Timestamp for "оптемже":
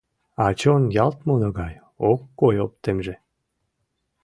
2.65-3.15